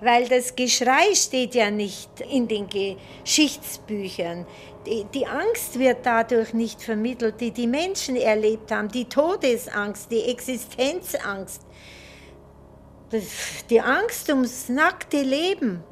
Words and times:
Weil 0.00 0.28
das 0.28 0.56
Geschrei 0.56 1.14
steht 1.14 1.54
ja 1.54 1.70
nicht 1.70 2.08
in 2.20 2.48
den 2.48 2.66
Geschichtsbüchern. 2.68 4.46
Die, 4.86 5.04
die, 5.12 5.26
Angst 5.26 5.78
wird 5.78 6.06
dadurch 6.06 6.54
nicht 6.54 6.82
vermittelt, 6.82 7.40
die 7.40 7.50
die 7.50 7.66
Menschen 7.66 8.16
erlebt 8.16 8.72
haben, 8.72 8.88
die 8.88 9.04
Todesangst, 9.04 10.10
die 10.10 10.22
Existenzangst, 10.22 11.60
die 13.68 13.80
Angst 13.80 14.28
ums 14.30 14.70
nackte 14.70 15.20
Leben 15.20 15.84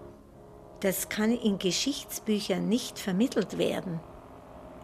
das 0.81 1.09
kann 1.09 1.33
in 1.33 1.59
Geschichtsbüchern 1.59 2.69
nicht 2.69 2.99
vermittelt 2.99 3.59
werden. 3.59 4.01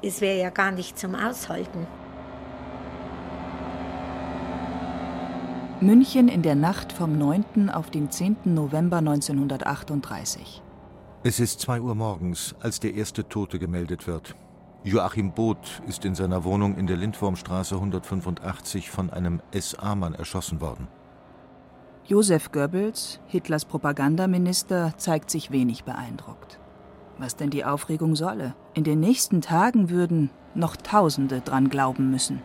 Es 0.02 0.20
wäre 0.20 0.38
ja 0.38 0.50
gar 0.50 0.72
nicht 0.72 0.98
zum 0.98 1.14
Aushalten. 1.14 1.86
München 5.80 6.28
in 6.28 6.42
der 6.42 6.54
Nacht 6.54 6.92
vom 6.92 7.18
9. 7.18 7.68
auf 7.68 7.90
den 7.90 8.08
10. 8.08 8.36
November 8.44 8.98
1938. 8.98 10.62
Es 11.24 11.40
ist 11.40 11.60
2 11.60 11.80
Uhr 11.80 11.96
morgens, 11.96 12.54
als 12.60 12.78
der 12.78 12.94
erste 12.94 13.28
Tote 13.28 13.58
gemeldet 13.58 14.06
wird. 14.06 14.36
Joachim 14.84 15.32
Both 15.32 15.82
ist 15.88 16.04
in 16.04 16.14
seiner 16.14 16.44
Wohnung 16.44 16.76
in 16.76 16.86
der 16.86 16.96
Lindwurmstraße 16.96 17.74
185 17.74 18.88
von 18.88 19.10
einem 19.10 19.42
SA-Mann 19.52 20.14
erschossen 20.14 20.60
worden. 20.60 20.86
Josef 22.06 22.52
Goebbels, 22.52 23.18
Hitlers 23.26 23.64
Propagandaminister, 23.64 24.94
zeigt 24.96 25.28
sich 25.28 25.50
wenig 25.50 25.82
beeindruckt. 25.82 26.60
Was 27.18 27.34
denn 27.34 27.50
die 27.50 27.64
Aufregung 27.64 28.14
solle? 28.14 28.54
In 28.74 28.84
den 28.84 29.00
nächsten 29.00 29.40
Tagen 29.40 29.90
würden 29.90 30.30
noch 30.54 30.76
Tausende 30.76 31.40
dran 31.40 31.68
glauben 31.68 32.10
müssen. 32.10 32.42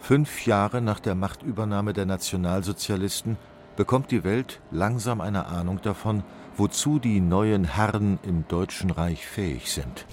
Fünf 0.00 0.46
Jahre 0.46 0.80
nach 0.80 1.00
der 1.00 1.14
Machtübernahme 1.14 1.92
der 1.92 2.06
Nationalsozialisten 2.06 3.36
bekommt 3.76 4.10
die 4.10 4.24
Welt 4.24 4.60
langsam 4.70 5.20
eine 5.20 5.46
Ahnung 5.46 5.80
davon, 5.82 6.22
wozu 6.56 6.98
die 6.98 7.20
neuen 7.20 7.64
Herren 7.64 8.18
im 8.22 8.46
Deutschen 8.48 8.90
Reich 8.90 9.26
fähig 9.26 9.70
sind. 9.70 10.06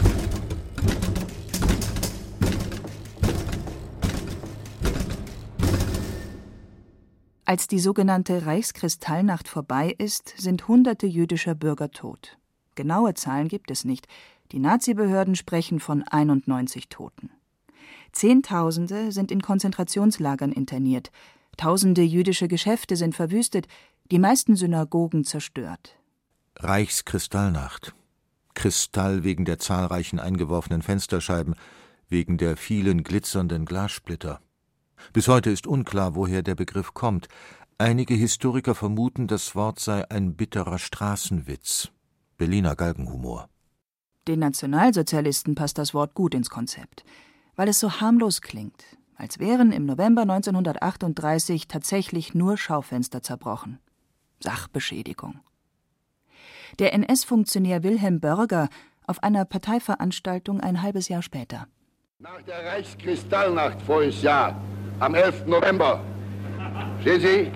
Als 7.46 7.68
die 7.68 7.80
sogenannte 7.80 8.46
Reichskristallnacht 8.46 9.48
vorbei 9.48 9.94
ist, 9.98 10.34
sind 10.38 10.68
hunderte 10.68 11.06
jüdischer 11.06 11.56
Bürger 11.56 11.92
tot. 11.92 12.38
Genaue 12.76 13.14
Zahlen 13.14 13.48
gibt 13.48 13.70
es 13.70 13.86
nicht. 13.86 14.08
Die 14.52 14.60
Nazibehörden 14.60 15.36
sprechen 15.36 15.80
von 15.80 16.04
91 16.04 16.90
Toten. 16.90 17.30
Zehntausende 18.14 19.12
sind 19.12 19.32
in 19.32 19.42
Konzentrationslagern 19.42 20.52
interniert. 20.52 21.12
Tausende 21.58 22.02
jüdische 22.02 22.48
Geschäfte 22.48 22.96
sind 22.96 23.16
verwüstet, 23.16 23.68
die 24.12 24.20
meisten 24.20 24.56
Synagogen 24.56 25.24
zerstört. 25.24 25.98
Reichskristallnacht. 26.58 27.94
Kristall 28.54 29.24
wegen 29.24 29.46
der 29.46 29.60
zahlreichen 29.60 30.20
eingeworfenen 30.20 30.82
Fensterscheiben, 30.82 31.56
wegen 32.08 32.38
der 32.38 32.56
vielen 32.56 33.04
glitzernden 33.04 33.66
Glassplitter. 33.66 34.40
Bis 35.12 35.28
heute 35.28 35.50
ist 35.50 35.68
unklar, 35.68 36.16
woher 36.16 36.44
der 36.44 36.56
Begriff 36.56 36.94
kommt. 36.94 37.28
Einige 37.78 38.14
Historiker 38.14 38.76
vermuten, 38.76 39.28
das 39.28 39.56
Wort 39.56 39.80
sei 39.80 40.10
ein 40.10 40.36
bitterer 40.36 40.78
Straßenwitz. 40.78 41.90
Berliner 42.38 42.76
Galgenhumor. 42.76 43.50
Den 44.28 44.40
Nationalsozialisten 44.40 45.56
passt 45.56 45.78
das 45.78 45.94
Wort 45.94 46.14
gut 46.14 46.34
ins 46.34 46.50
Konzept, 46.50 47.04
weil 47.56 47.68
es 47.68 47.80
so 47.80 48.02
harmlos 48.02 48.42
klingt, 48.42 48.84
als 49.16 49.40
wären 49.40 49.72
im 49.72 49.86
November 49.86 50.24
1938 50.24 51.68
tatsächlich 51.68 52.34
nur 52.34 52.58
Schaufenster 52.58 53.22
zerbrochen. 53.22 53.80
Sachbeschädigung. 54.40 55.40
Der 56.80 56.94
NS-Funktionär 56.94 57.84
Wilhelm 57.84 58.20
Börger 58.20 58.70
auf 59.06 59.22
einer 59.22 59.46
Parteiveranstaltung 59.46 60.60
ein 60.60 60.82
halbes 60.82 61.08
Jahr 61.08 61.22
später. 61.22 61.68
Nach 62.20 62.42
der 62.42 62.66
Reichskristallnacht 62.66 63.82
voriges 63.82 64.22
Jahr 64.22 64.60
am 65.00 65.14
11. 65.14 65.46
November. 65.46 66.02
Sehen 67.04 67.22
Sie? 67.22 67.52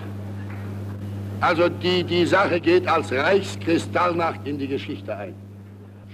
Also 1.40 1.70
die, 1.70 2.04
die 2.04 2.26
Sache 2.26 2.60
geht 2.60 2.88
als 2.88 3.12
Reichskristallnacht 3.12 4.46
in 4.46 4.58
die 4.58 4.68
Geschichte 4.68 5.16
ein. 5.16 5.36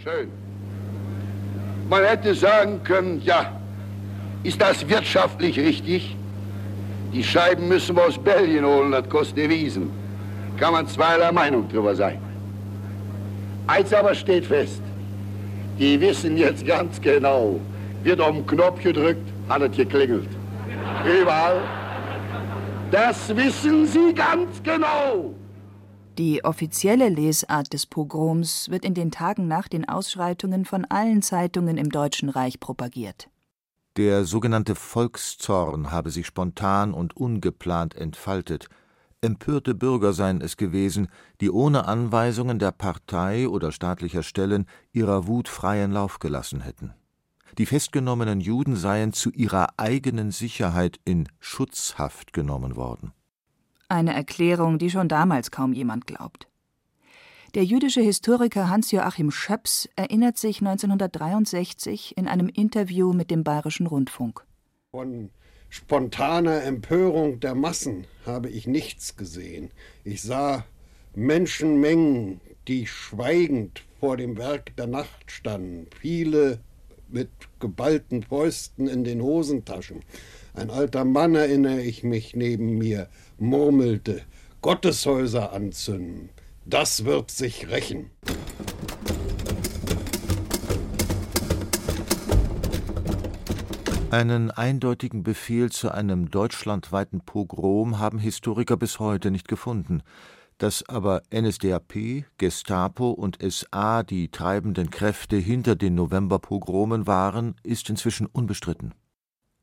Schön. 0.04 0.30
Man 1.90 2.04
hätte 2.04 2.36
sagen 2.36 2.84
können, 2.84 3.22
ja, 3.22 3.60
ist 4.44 4.62
das 4.62 4.88
wirtschaftlich 4.88 5.58
richtig? 5.58 6.16
Die 7.14 7.24
Scheiben 7.24 7.68
müssen 7.68 7.96
wir 7.96 8.06
aus 8.06 8.18
Belgien 8.18 8.66
holen, 8.66 8.92
das 8.92 9.08
kostet 9.08 9.38
Devisen. 9.38 9.90
Kann 10.58 10.74
man 10.74 10.88
zweierlei 10.88 11.32
Meinung 11.32 11.68
drüber 11.70 11.96
sein. 11.96 12.20
Eins 13.68 13.94
aber 13.94 14.14
steht 14.14 14.46
fest, 14.46 14.82
die 15.80 16.00
wissen 16.00 16.38
jetzt 16.38 16.66
ganz 16.66 17.00
genau, 17.00 17.60
wird 18.04 18.20
auf 18.20 18.36
den 18.36 18.46
Knopf 18.46 18.82
gedrückt, 18.84 19.28
hat 19.48 19.62
es 19.62 19.76
geklingelt. 19.76 20.30
Überall. 21.06 21.62
Das 22.92 23.36
wissen 23.36 23.88
Sie 23.88 24.14
ganz 24.14 24.62
genau. 24.62 25.34
Die 26.20 26.44
offizielle 26.46 27.10
Lesart 27.10 27.74
des 27.74 27.88
Pogroms 27.88 28.70
wird 28.70 28.86
in 28.86 28.94
den 28.94 29.10
Tagen 29.10 29.48
nach 29.48 29.68
den 29.68 29.90
Ausschreitungen 29.90 30.64
von 30.64 30.86
allen 30.86 31.24
Zeitungen 31.24 31.78
im 31.78 31.90
Deutschen 31.90 32.30
Reich 32.30 32.60
propagiert. 32.60 33.30
Der 33.96 34.26
sogenannte 34.26 34.74
Volkszorn 34.74 35.92
habe 35.92 36.10
sich 36.10 36.26
spontan 36.26 36.96
und 36.96 37.16
ungeplant 37.16 37.94
entfaltet. 37.94 38.68
Empörte 39.22 39.76
Bürger 39.76 40.14
seien 40.14 40.42
es 40.42 40.58
gewesen, 40.58 41.10
die 41.42 41.52
ohne 41.52 41.86
Anweisungen 41.86 42.58
der 42.58 42.72
Partei 42.72 43.48
oder 43.48 43.72
staatlicher 43.72 44.24
Stellen 44.24 44.66
ihrer 44.92 45.28
Wut 45.28 45.48
freien 45.48 45.92
Lauf 45.92 46.18
gelassen 46.18 46.62
hätten. 46.62 46.96
Die 47.60 47.68
festgenommenen 47.68 48.42
Juden 48.42 48.76
seien 48.76 49.14
zu 49.14 49.30
ihrer 49.30 49.68
eigenen 49.78 50.32
Sicherheit 50.32 51.00
in 51.06 51.30
Schutzhaft 51.40 52.34
genommen 52.34 52.76
worden. 52.76 53.14
Eine 53.90 54.16
Erklärung, 54.16 54.80
die 54.80 54.90
schon 54.90 55.08
damals 55.08 55.52
kaum 55.52 55.72
jemand 55.72 56.08
glaubt. 56.08 56.48
Der 57.56 57.64
jüdische 57.64 58.02
Historiker 58.02 58.68
Hans-Joachim 58.68 59.30
Schöps 59.30 59.88
erinnert 59.96 60.40
sich 60.40 60.62
1963 60.62 62.18
in 62.18 62.28
einem 62.28 62.50
Interview 62.50 63.14
mit 63.14 63.30
dem 63.30 63.44
Bayerischen 63.44 63.86
Rundfunk. 63.86 64.44
Von 64.90 65.30
spontaner 65.70 66.64
Empörung 66.64 67.40
der 67.42 67.54
Massen 67.54 68.08
habe 68.26 68.50
ich 68.50 68.66
nichts 68.66 69.18
gesehen. 69.18 69.70
Ich 70.04 70.24
sah 70.24 70.66
Menschenmengen, 71.14 72.42
die 72.68 72.88
schweigend 72.88 73.84
vor 74.00 74.18
dem 74.18 74.36
Werk 74.40 74.76
der 74.76 74.88
Nacht 74.88 75.30
standen, 75.32 75.86
viele 76.02 76.60
mit 77.08 77.30
geballten 77.60 78.24
Fäusten 78.24 78.88
in 78.88 79.04
den 79.04 79.22
Hosentaschen. 79.22 80.00
Ein 80.56 80.72
alter 80.72 81.06
Mann, 81.06 81.36
erinnere 81.36 81.82
ich 81.82 82.04
mich, 82.04 82.36
neben 82.36 82.80
mir 82.80 83.10
murmelte, 83.38 84.24
Gotteshäuser 84.62 85.54
anzünden, 85.54 86.30
das 86.66 87.06
wird 87.06 87.32
sich 87.32 87.70
rächen. 87.70 88.12
Einen 94.12 94.52
eindeutigen 94.52 95.24
Befehl 95.24 95.72
zu 95.72 95.90
einem 95.90 96.30
deutschlandweiten 96.30 97.22
Pogrom 97.22 97.98
haben 97.98 98.20
Historiker 98.20 98.78
bis 98.78 99.00
heute 99.00 99.32
nicht 99.32 99.48
gefunden. 99.48 100.04
Dass 100.60 100.88
aber 100.88 101.24
NSDAP, 101.34 102.26
Gestapo 102.38 103.10
und 103.10 103.40
SA 103.42 104.04
die 104.04 104.30
treibenden 104.30 104.92
Kräfte 104.92 105.38
hinter 105.38 105.76
den 105.76 105.96
Novemberpogromen 105.96 107.08
waren, 107.08 107.56
ist 107.64 107.90
inzwischen 107.90 108.28
unbestritten. 108.28 108.94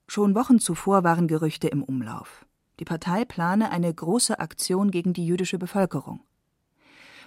Schon 0.09 0.35
Wochen 0.35 0.59
zuvor 0.59 1.05
waren 1.05 1.29
Gerüchte 1.29 1.69
im 1.69 1.85
Umlauf. 1.85 2.45
Die 2.81 2.85
Partei 2.85 3.25
plane 3.25 3.71
eine 3.71 3.95
große 3.95 4.41
Aktion 4.41 4.91
gegen 4.91 5.13
die 5.13 5.25
jüdische 5.25 5.59
Bevölkerung. 5.59 6.21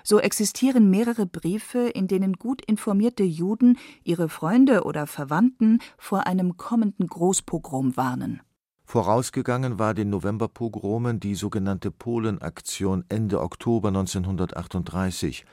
So 0.04 0.20
existieren 0.20 0.90
mehrere 0.90 1.26
Briefe, 1.26 1.88
in 1.88 2.08
denen 2.08 2.34
gut 2.34 2.64
informierte 2.66 3.24
Juden 3.24 3.78
ihre 4.04 4.28
Freunde 4.28 4.84
oder 4.84 5.08
Verwandten 5.08 5.80
vor 5.98 6.28
einem 6.28 6.58
kommenden 6.58 7.08
Großpogrom 7.08 7.96
warnen. 7.96 8.42
Vorausgegangen 8.86 9.80
war 9.80 9.94
den 9.94 10.10
Novemberpogromen 10.10 11.20
die 11.20 11.36
sogenannte 11.36 11.90
Polenaktion 11.90 13.06
Ende 13.08 13.42
Oktober 13.42 13.88
1938, 13.88 15.46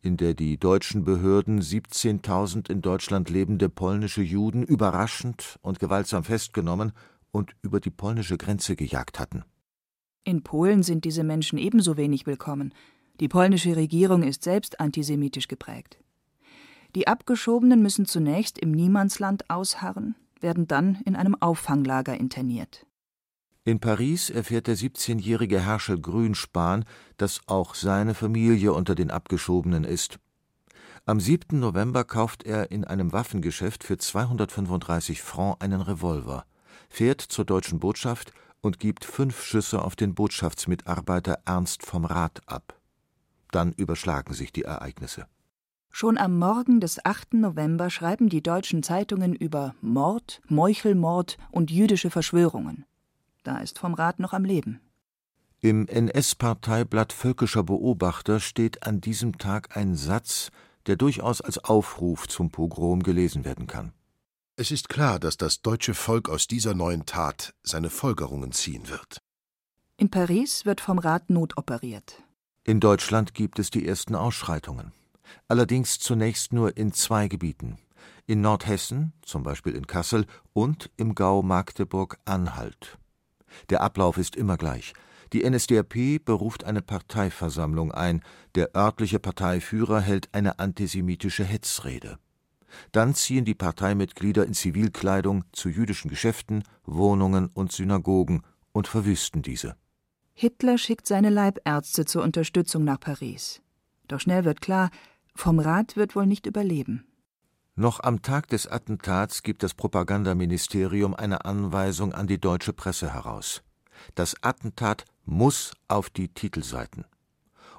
in 0.00 0.16
der 0.16 0.32
die 0.32 0.58
deutschen 0.58 1.04
Behörden 1.04 1.60
17.000 1.60 2.70
in 2.70 2.80
Deutschland 2.80 3.28
lebende 3.28 3.68
polnische 3.68 4.22
Juden 4.22 4.62
überraschend 4.62 5.58
und 5.60 5.80
gewaltsam 5.80 6.24
festgenommen 6.24 6.92
und 7.30 7.54
über 7.62 7.78
die 7.78 7.90
polnische 7.90 8.38
Grenze 8.38 8.74
gejagt 8.74 9.20
hatten. 9.20 9.44
In 10.24 10.42
Polen 10.42 10.82
sind 10.82 11.04
diese 11.04 11.24
Menschen 11.24 11.58
ebenso 11.58 11.96
wenig 11.96 12.26
willkommen. 12.26 12.72
Die 13.20 13.28
polnische 13.28 13.74
Regierung 13.74 14.22
ist 14.22 14.44
selbst 14.44 14.80
antisemitisch 14.80 15.48
geprägt. 15.48 15.98
Die 16.94 17.08
Abgeschobenen 17.08 17.82
müssen 17.82 18.06
zunächst 18.06 18.58
im 18.58 18.70
Niemandsland 18.70 19.50
ausharren, 19.50 20.14
werden 20.40 20.66
dann 20.68 21.00
in 21.04 21.16
einem 21.16 21.34
Auffanglager 21.40 22.18
interniert. 22.18 22.86
In 23.64 23.80
Paris 23.80 24.30
erfährt 24.30 24.66
der 24.66 24.76
17-jährige 24.76 25.60
Herschel 25.60 26.00
Grünspan, 26.00 26.84
dass 27.18 27.42
auch 27.46 27.74
seine 27.74 28.14
Familie 28.14 28.72
unter 28.72 28.94
den 28.94 29.10
Abgeschobenen 29.10 29.84
ist. 29.84 30.18
Am 31.04 31.20
7. 31.20 31.58
November 31.58 32.04
kauft 32.04 32.44
er 32.44 32.70
in 32.70 32.84
einem 32.84 33.12
Waffengeschäft 33.12 33.84
für 33.84 33.98
235 33.98 35.20
Francs 35.20 35.60
einen 35.60 35.80
Revolver, 35.80 36.44
fährt 36.88 37.20
zur 37.20 37.44
deutschen 37.44 37.78
Botschaft 37.78 38.32
und 38.60 38.78
gibt 38.78 39.04
fünf 39.04 39.42
Schüsse 39.42 39.82
auf 39.82 39.96
den 39.96 40.14
Botschaftsmitarbeiter 40.14 41.40
Ernst 41.44 41.84
vom 41.84 42.04
Rat 42.04 42.40
ab. 42.46 42.77
Dann 43.50 43.72
überschlagen 43.72 44.34
sich 44.34 44.52
die 44.52 44.62
Ereignisse. 44.62 45.26
Schon 45.90 46.18
am 46.18 46.38
Morgen 46.38 46.80
des 46.80 47.04
8. 47.04 47.34
November 47.34 47.90
schreiben 47.90 48.28
die 48.28 48.42
deutschen 48.42 48.82
Zeitungen 48.82 49.34
über 49.34 49.74
Mord, 49.80 50.40
Meuchelmord 50.48 51.38
und 51.50 51.70
jüdische 51.70 52.10
Verschwörungen. 52.10 52.84
Da 53.42 53.58
ist 53.58 53.78
vom 53.78 53.94
Rat 53.94 54.18
noch 54.20 54.32
am 54.32 54.44
Leben. 54.44 54.80
Im 55.60 55.88
NS-Parteiblatt 55.88 57.12
Völkischer 57.12 57.64
Beobachter 57.64 58.38
steht 58.38 58.86
an 58.86 59.00
diesem 59.00 59.38
Tag 59.38 59.76
ein 59.76 59.96
Satz, 59.96 60.50
der 60.86 60.96
durchaus 60.96 61.40
als 61.40 61.58
Aufruf 61.58 62.28
zum 62.28 62.50
Pogrom 62.50 63.02
gelesen 63.02 63.44
werden 63.44 63.66
kann. 63.66 63.92
Es 64.54 64.70
ist 64.70 64.88
klar, 64.88 65.18
dass 65.18 65.36
das 65.36 65.62
deutsche 65.62 65.94
Volk 65.94 66.28
aus 66.28 66.46
dieser 66.46 66.74
neuen 66.74 67.06
Tat 67.06 67.54
seine 67.62 67.90
Folgerungen 67.90 68.52
ziehen 68.52 68.88
wird. 68.88 69.18
In 69.96 70.10
Paris 70.10 70.64
wird 70.64 70.80
vom 70.80 70.98
Rat 70.98 71.28
notoperiert. 71.28 72.22
In 72.68 72.80
Deutschland 72.80 73.32
gibt 73.32 73.58
es 73.58 73.70
die 73.70 73.88
ersten 73.88 74.14
Ausschreitungen. 74.14 74.92
Allerdings 75.48 75.98
zunächst 76.00 76.52
nur 76.52 76.76
in 76.76 76.92
zwei 76.92 77.26
Gebieten. 77.26 77.78
In 78.26 78.42
Nordhessen, 78.42 79.14
zum 79.22 79.42
Beispiel 79.42 79.74
in 79.74 79.86
Kassel, 79.86 80.26
und 80.52 80.90
im 80.98 81.14
Gau 81.14 81.40
Magdeburg-Anhalt. 81.40 82.98
Der 83.70 83.80
Ablauf 83.80 84.18
ist 84.18 84.36
immer 84.36 84.58
gleich. 84.58 84.92
Die 85.32 85.48
NSDAP 85.48 86.22
beruft 86.22 86.64
eine 86.64 86.82
Parteiversammlung 86.82 87.90
ein, 87.90 88.22
der 88.54 88.76
örtliche 88.76 89.18
Parteiführer 89.18 90.02
hält 90.02 90.28
eine 90.34 90.58
antisemitische 90.58 91.44
Hetzrede. 91.44 92.18
Dann 92.92 93.14
ziehen 93.14 93.46
die 93.46 93.54
Parteimitglieder 93.54 94.44
in 94.44 94.52
Zivilkleidung 94.52 95.44
zu 95.52 95.70
jüdischen 95.70 96.10
Geschäften, 96.10 96.64
Wohnungen 96.84 97.46
und 97.46 97.72
Synagogen 97.72 98.42
und 98.72 98.88
verwüsten 98.88 99.40
diese. 99.40 99.74
Hitler 100.40 100.78
schickt 100.78 101.08
seine 101.08 101.30
Leibärzte 101.30 102.04
zur 102.04 102.22
Unterstützung 102.22 102.84
nach 102.84 103.00
Paris. 103.00 103.60
Doch 104.06 104.20
schnell 104.20 104.44
wird 104.44 104.60
klar, 104.60 104.90
vom 105.34 105.58
Rat 105.58 105.96
wird 105.96 106.14
wohl 106.14 106.26
nicht 106.26 106.46
überleben. 106.46 107.04
Noch 107.74 107.98
am 107.98 108.22
Tag 108.22 108.46
des 108.46 108.68
Attentats 108.68 109.42
gibt 109.42 109.64
das 109.64 109.74
Propagandaministerium 109.74 111.16
eine 111.16 111.44
Anweisung 111.44 112.12
an 112.12 112.28
die 112.28 112.40
deutsche 112.40 112.72
Presse 112.72 113.12
heraus. 113.12 113.64
Das 114.14 114.36
Attentat 114.40 115.06
muss 115.24 115.72
auf 115.88 116.08
die 116.08 116.28
Titelseiten. 116.28 117.04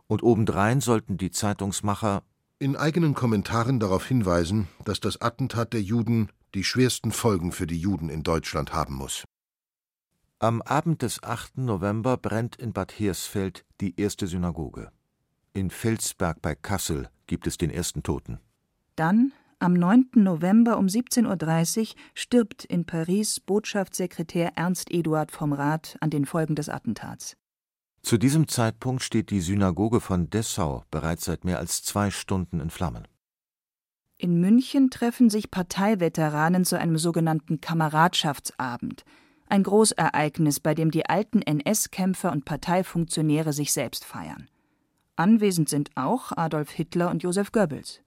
Und 0.07 0.21
obendrein 0.21 0.81
sollten 0.81 1.15
die 1.15 1.31
Zeitungsmacher 1.31 2.23
in 2.57 2.75
eigenen 2.75 3.13
Kommentaren 3.13 3.79
darauf 3.79 4.05
hinweisen, 4.05 4.67
dass 4.83 4.99
das 4.99 5.21
Attentat 5.21 5.71
der 5.71 5.81
Juden 5.81 6.29
die 6.53 6.65
schwersten 6.65 7.13
Folgen 7.13 7.53
für 7.53 7.67
die 7.67 7.79
Juden 7.79 8.09
in 8.09 8.23
Deutschland 8.23 8.73
haben 8.73 8.95
muss. 8.95 9.23
Am 10.41 10.61
Abend 10.61 11.01
des 11.01 11.21
8. 11.21 11.57
November 11.57 12.15
brennt 12.15 12.55
in 12.55 12.71
Bad 12.71 12.97
Hersfeld 12.97 13.65
die 13.81 13.99
erste 13.99 14.25
Synagoge. 14.25 14.89
In 15.51 15.69
Felsberg 15.69 16.41
bei 16.41 16.55
Kassel 16.55 17.09
gibt 17.27 17.45
es 17.45 17.57
den 17.57 17.69
ersten 17.69 18.03
Toten. 18.03 18.39
Dann, 18.95 19.33
am 19.59 19.73
9. 19.73 20.11
November 20.15 20.77
um 20.77 20.85
17.30 20.85 21.79
Uhr, 21.79 21.95
stirbt 22.13 22.63
in 22.63 22.85
Paris 22.85 23.41
Botschaftssekretär 23.41 24.53
Ernst 24.55 24.89
Eduard 24.91 25.33
vom 25.33 25.51
Rat 25.51 25.97
an 25.99 26.09
den 26.09 26.25
Folgen 26.25 26.55
des 26.55 26.69
Attentats. 26.69 27.35
Zu 28.01 28.17
diesem 28.17 28.47
Zeitpunkt 28.47 29.03
steht 29.03 29.31
die 29.31 29.41
Synagoge 29.41 29.99
von 29.99 30.29
Dessau 30.29 30.85
bereits 30.89 31.25
seit 31.25 31.43
mehr 31.43 31.59
als 31.59 31.83
zwei 31.83 32.11
Stunden 32.11 32.61
in 32.61 32.69
Flammen. 32.69 33.09
In 34.15 34.39
München 34.39 34.89
treffen 34.89 35.29
sich 35.29 35.51
Parteiveteranen 35.51 36.63
zu 36.63 36.79
einem 36.79 36.97
sogenannten 36.97 37.59
Kameradschaftsabend– 37.59 39.03
ein 39.49 39.63
Großereignis, 39.63 40.59
bei 40.59 40.73
dem 40.73 40.91
die 40.91 41.05
alten 41.07 41.41
NS-Kämpfer 41.41 42.31
und 42.31 42.45
Parteifunktionäre 42.45 43.53
sich 43.53 43.73
selbst 43.73 44.05
feiern. 44.05 44.47
Anwesend 45.15 45.67
sind 45.67 45.91
auch 45.95 46.31
Adolf 46.31 46.71
Hitler 46.71 47.09
und 47.09 47.23
Josef 47.23 47.51
Goebbels. 47.51 48.01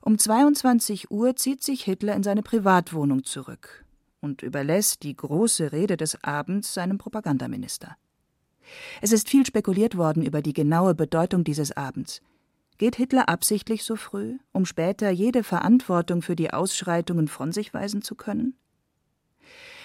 Um 0.00 0.18
22 0.18 1.10
Uhr 1.10 1.34
zieht 1.34 1.62
sich 1.62 1.82
Hitler 1.82 2.14
in 2.14 2.22
seine 2.22 2.42
Privatwohnung 2.42 3.24
zurück 3.24 3.84
und 4.20 4.42
überlässt 4.42 5.02
die 5.02 5.16
große 5.16 5.72
Rede 5.72 5.96
des 5.96 6.22
Abends 6.22 6.72
seinem 6.74 6.98
Propagandaminister. 6.98 7.96
Es 9.00 9.12
ist 9.12 9.28
viel 9.28 9.46
spekuliert 9.46 9.96
worden 9.96 10.22
über 10.22 10.42
die 10.42 10.52
genaue 10.52 10.94
Bedeutung 10.94 11.44
dieses 11.44 11.76
Abends. 11.76 12.20
Geht 12.76 12.96
Hitler 12.96 13.28
absichtlich 13.28 13.82
so 13.82 13.96
früh, 13.96 14.38
um 14.52 14.64
später 14.64 15.10
jede 15.10 15.42
Verantwortung 15.42 16.22
für 16.22 16.36
die 16.36 16.52
Ausschreitungen 16.52 17.26
von 17.26 17.50
sich 17.50 17.74
weisen 17.74 18.02
zu 18.02 18.14
können? 18.14 18.54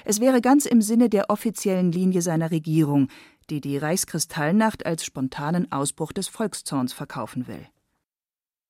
Es 0.05 0.19
wäre 0.19 0.41
ganz 0.41 0.65
im 0.65 0.81
Sinne 0.81 1.09
der 1.09 1.29
offiziellen 1.29 1.91
Linie 1.91 2.21
seiner 2.21 2.51
Regierung, 2.51 3.07
die 3.49 3.61
die 3.61 3.77
Reichskristallnacht 3.77 4.85
als 4.85 5.05
spontanen 5.05 5.71
Ausbruch 5.71 6.11
des 6.11 6.27
Volkszorns 6.27 6.93
verkaufen 6.93 7.47
will. 7.47 7.67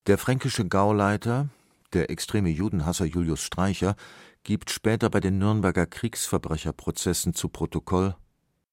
Der 0.07 0.17
fränkische 0.17 0.67
Gauleiter, 0.67 1.49
der 1.93 2.09
extreme 2.09 2.49
Judenhasser 2.49 3.05
Julius 3.05 3.41
Streicher, 3.41 3.95
gibt 4.43 4.69
später 4.69 5.09
bei 5.09 5.19
den 5.19 5.37
Nürnberger 5.37 5.85
Kriegsverbrecherprozessen 5.85 7.33
zu 7.33 7.49
Protokoll 7.49 8.15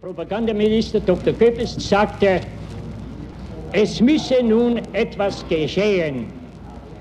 Propagandaminister 0.01 0.99
Dr. 0.99 1.35
Goebbels 1.35 1.77
sagte, 1.87 2.41
es 3.71 4.01
müsse 4.01 4.43
nun 4.43 4.79
etwas 4.95 5.47
geschehen. 5.47 6.33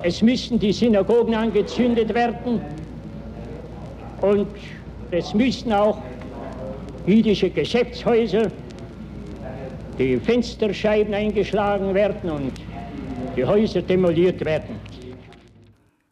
Es 0.03 0.21
müssen 0.21 0.59
die 0.59 0.73
Synagogen 0.73 1.33
angezündet 1.33 2.13
werden 2.13 2.61
und 4.19 4.47
es 5.11 5.33
müssen 5.33 5.73
auch 5.73 6.01
jüdische 7.05 7.49
Geschäftshäuser, 7.49 8.51
die 9.97 10.17
Fensterscheiben 10.17 11.13
eingeschlagen 11.13 11.93
werden 11.93 12.29
und 12.29 12.53
die 13.35 13.45
Häuser 13.45 13.81
demoliert 13.81 14.43
werden. 14.45 14.75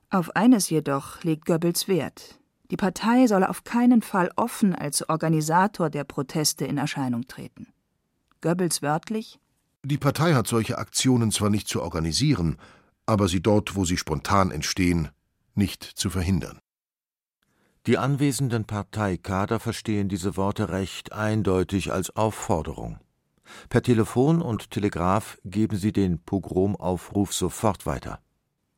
Auf 0.09 0.35
eines 0.35 0.69
jedoch 0.69 1.23
legt 1.23 1.45
Goebbels 1.45 1.87
Wert. 1.87 2.39
Die 2.71 2.77
Partei 2.77 3.27
solle 3.27 3.49
auf 3.49 3.63
keinen 3.63 4.01
Fall 4.01 4.31
offen 4.35 4.75
als 4.75 5.07
Organisator 5.07 5.89
der 5.89 6.03
Proteste 6.03 6.65
in 6.65 6.77
Erscheinung 6.77 7.27
treten. 7.27 7.67
Goebbels 8.41 8.81
wörtlich 8.81 9.39
Die 9.83 9.97
Partei 9.97 10.33
hat 10.33 10.47
solche 10.47 10.77
Aktionen 10.77 11.31
zwar 11.31 11.49
nicht 11.49 11.67
zu 11.67 11.81
organisieren, 11.81 12.57
aber 13.05 13.27
sie 13.27 13.41
dort, 13.41 13.75
wo 13.75 13.85
sie 13.85 13.97
spontan 13.97 14.51
entstehen, 14.51 15.09
nicht 15.55 15.83
zu 15.83 16.09
verhindern. 16.09 16.59
Die 17.87 17.97
anwesenden 17.97 18.65
Parteikader 18.65 19.61
verstehen 19.61 20.09
diese 20.09 20.35
Worte 20.35 20.67
recht 20.67 21.13
eindeutig 21.13 21.93
als 21.93 22.13
Aufforderung. 22.17 22.99
Per 23.69 23.81
Telefon 23.81 24.41
und 24.41 24.71
Telegraph 24.71 25.39
geben 25.45 25.77
sie 25.77 25.93
den 25.93 26.19
Pogromaufruf 26.19 27.33
sofort 27.33 27.85
weiter. 27.85 28.19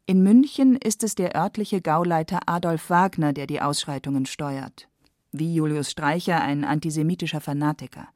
In 0.06 0.22
München 0.22 0.76
ist 0.76 1.04
es 1.04 1.16
der 1.16 1.36
örtliche 1.36 1.82
Gauleiter 1.82 2.42
Adolf 2.46 2.92
Wagner, 2.92 3.34
der 3.34 3.48
die 3.48 3.62
Ausschreitungen 3.62 4.28
steuert. 4.28 4.88
wie 5.32 5.56
Julius 5.56 5.92
Streicher 5.92 6.42
ein 6.42 6.64
antisemitischer 6.64 7.42
Fanatiker. 7.42 8.08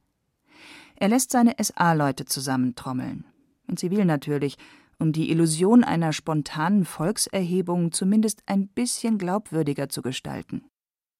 Er 0.95 1.09
lässt 1.09 1.31
seine 1.31 1.55
SA-Leute 1.59 2.25
zusammentrommeln, 2.25 3.25
in 3.67 3.77
Zivil 3.77 4.05
natürlich, 4.05 4.57
um 4.99 5.11
die 5.11 5.29
Illusion 5.31 5.83
einer 5.83 6.13
spontanen 6.13 6.85
Volkserhebung 6.85 7.91
zumindest 7.91 8.41
ein 8.47 8.67
bisschen 8.67 9.17
glaubwürdiger 9.17 9.89
zu 9.89 10.01
gestalten. 10.01 10.65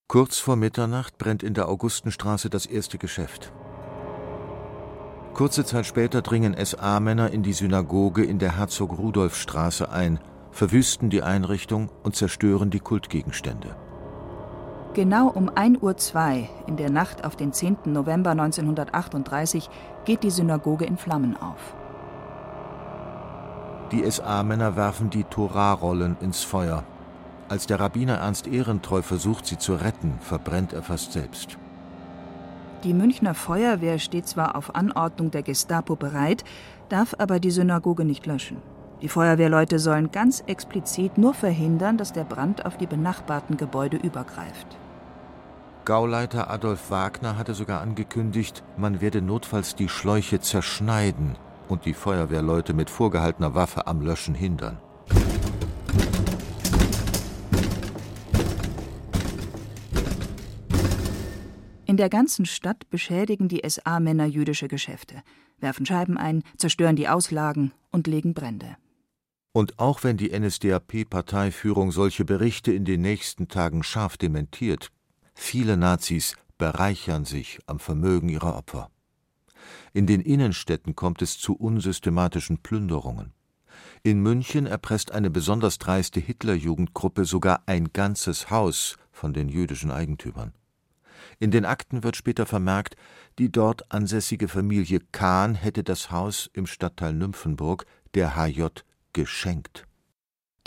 Kurz 0.07 0.37
vor 0.37 0.55
Mitternacht 0.55 1.17
brennt 1.17 1.43
in 1.43 1.53
der 1.53 1.67
Augustenstraße 1.69 2.49
das 2.49 2.65
erste 2.65 2.97
Geschäft. 2.97 3.51
Kurze 5.33 5.65
Zeit 5.65 5.87
später 5.87 6.21
dringen 6.21 6.55
SA-Männer 6.63 7.31
in 7.31 7.41
die 7.41 7.53
Synagoge 7.53 8.23
in 8.23 8.37
der 8.37 8.55
Herzog-Rudolf-Straße 8.57 9.89
ein, 9.89 10.19
verwüsten 10.51 11.09
die 11.09 11.23
Einrichtung 11.23 11.89
und 12.03 12.15
zerstören 12.15 12.69
die 12.69 12.79
Kultgegenstände. 12.79 13.75
Genau 14.93 15.29
um 15.29 15.49
1.02 15.49 15.81
Uhr 15.81 16.49
in 16.67 16.77
der 16.77 16.91
Nacht 16.91 17.25
auf 17.25 17.35
den 17.35 17.51
10. 17.51 17.77
November 17.85 18.29
1938 18.31 19.67
geht 20.05 20.21
die 20.21 20.29
Synagoge 20.29 20.85
in 20.85 20.97
Flammen 20.97 21.35
auf. 21.35 21.73
Die 23.91 24.09
SA-Männer 24.09 24.75
werfen 24.75 25.09
die 25.09 25.23
Torarollen 25.23 26.17
ins 26.21 26.43
Feuer. 26.43 26.83
Als 27.53 27.67
der 27.67 27.79
Rabbiner 27.79 28.15
Ernst 28.15 28.47
Ehrentreu 28.47 29.03
versucht, 29.03 29.45
sie 29.45 29.59
zu 29.59 29.75
retten, 29.75 30.15
verbrennt 30.21 30.73
er 30.73 30.81
fast 30.81 31.13
selbst. 31.13 31.59
Die 32.83 32.95
Münchner 32.95 33.35
Feuerwehr 33.35 33.99
steht 33.99 34.27
zwar 34.27 34.55
auf 34.55 34.73
Anordnung 34.73 35.29
der 35.29 35.43
Gestapo 35.43 35.95
bereit, 35.95 36.43
darf 36.89 37.13
aber 37.19 37.39
die 37.39 37.51
Synagoge 37.51 38.05
nicht 38.05 38.25
löschen. 38.25 38.57
Die 39.03 39.07
Feuerwehrleute 39.07 39.77
sollen 39.77 40.09
ganz 40.09 40.43
explizit 40.47 41.19
nur 41.19 41.35
verhindern, 41.35 41.95
dass 41.95 42.11
der 42.11 42.23
Brand 42.23 42.65
auf 42.65 42.77
die 42.77 42.87
benachbarten 42.87 43.55
Gebäude 43.55 43.97
übergreift. 43.97 44.79
Gauleiter 45.85 46.49
Adolf 46.49 46.89
Wagner 46.89 47.37
hatte 47.37 47.53
sogar 47.53 47.81
angekündigt, 47.81 48.63
man 48.77 48.99
werde 48.99 49.21
notfalls 49.21 49.75
die 49.75 49.89
Schläuche 49.89 50.39
zerschneiden 50.39 51.35
und 51.69 51.85
die 51.85 51.93
Feuerwehrleute 51.93 52.73
mit 52.73 52.89
vorgehaltener 52.89 53.53
Waffe 53.53 53.85
am 53.85 54.01
Löschen 54.01 54.33
hindern. 54.33 54.79
In 61.93 61.97
der 61.97 62.09
ganzen 62.09 62.47
Stadt 62.47 62.89
beschädigen 62.89 63.49
die 63.49 63.61
SA-Männer 63.63 64.25
jüdische 64.25 64.67
Geschäfte, 64.67 65.21
werfen 65.59 65.85
Scheiben 65.85 66.17
ein, 66.17 66.41
zerstören 66.57 66.95
die 66.95 67.07
Auslagen 67.07 67.71
und 67.91 68.07
legen 68.07 68.33
Brände. 68.33 68.77
Und 69.51 69.77
auch 69.77 70.03
wenn 70.03 70.17
die 70.17 70.31
NSDAP-Parteiführung 70.31 71.91
solche 71.91 72.25
Berichte 72.25 72.73
in 72.73 72.83
den 72.83 73.01
nächsten 73.01 73.47
Tagen 73.47 73.83
scharf 73.83 74.17
dementiert, 74.17 74.91
Viele 75.35 75.77
Nazis 75.77 76.35
bereichern 76.57 77.25
sich 77.25 77.59
am 77.67 77.77
Vermögen 77.77 78.27
ihrer 78.27 78.57
Opfer. 78.57 78.89
In 79.93 80.07
den 80.07 80.21
Innenstädten 80.21 80.95
kommt 80.95 81.21
es 81.21 81.37
zu 81.37 81.53
unsystematischen 81.53 82.57
Plünderungen. 82.57 83.33
In 84.01 84.19
München 84.19 84.65
erpresst 84.65 85.11
eine 85.11 85.29
besonders 85.29 85.77
dreiste 85.77 86.19
Hitlerjugendgruppe 86.19 87.25
sogar 87.25 87.61
ein 87.67 87.93
ganzes 87.93 88.49
Haus 88.49 88.97
von 89.11 89.31
den 89.31 89.47
jüdischen 89.47 89.91
Eigentümern. 89.91 90.53
In 91.43 91.51
den 91.51 91.65
Akten 91.65 92.05
wird 92.05 92.15
später 92.15 92.45
vermerkt, 92.45 92.95
die 93.37 93.51
dort 93.51 93.91
ansässige 93.91 94.47
Familie 94.47 95.01
Kahn 95.11 95.55
hätte 95.55 95.83
das 95.83 96.09
Haus 96.09 96.49
im 96.53 96.65
Stadtteil 96.65 97.11
Nymphenburg 97.11 97.85
der 98.15 98.37
HJ 98.37 98.67
geschenkt. 99.11 99.85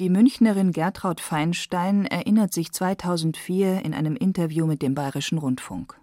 Die 0.00 0.10
Münchnerin 0.10 0.72
Gertraud 0.72 1.22
Feinstein 1.22 2.04
erinnert 2.04 2.52
sich 2.52 2.72
2004 2.72 3.86
in 3.86 3.94
einem 3.94 4.16
Interview 4.16 4.66
mit 4.66 4.82
dem 4.82 4.94
Bayerischen 4.94 5.38
Rundfunk. 5.38 5.98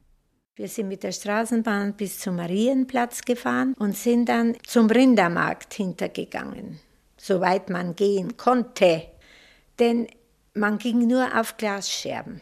Wir 0.56 0.68
sind 0.68 0.88
mit 0.88 1.04
der 1.04 1.12
Straßenbahn 1.12 1.94
bis 1.94 2.18
zum 2.18 2.38
Marienplatz 2.38 3.22
gefahren 3.22 3.76
und 3.78 3.96
sind 3.96 4.28
dann 4.28 4.56
zum 4.66 4.88
Rindermarkt 4.88 5.76
hintergegangen, 5.76 6.80
soweit 7.18 7.70
man 7.70 7.96
gehen 7.96 8.38
konnte. 8.38 9.04
Denn 9.78 10.08
man 10.56 10.80
ging 10.80 11.06
nur 11.06 11.40
auf 11.40 11.58
Glasscherben. 11.58 12.42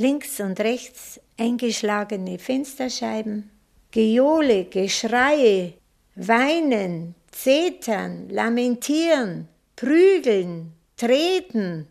Links 0.00 0.38
und 0.38 0.60
rechts 0.60 1.20
eingeschlagene 1.36 2.38
Fensterscheiben, 2.38 3.50
Gejohle, 3.90 4.64
Geschreie, 4.66 5.74
Weinen, 6.14 7.16
Zetern, 7.32 8.28
Lamentieren, 8.28 9.48
prügeln, 9.74 10.72
treten. 10.96 11.88